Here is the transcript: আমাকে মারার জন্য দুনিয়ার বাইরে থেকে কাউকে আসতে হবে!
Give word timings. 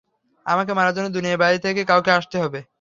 আমাকে 0.45 0.71
মারার 0.73 0.95
জন্য 0.95 1.07
দুনিয়ার 1.09 1.37
বাইরে 1.37 1.59
থেকে 1.59 1.81
কাউকে 1.85 2.11
আসতে 2.11 2.37
হবে! 2.37 2.59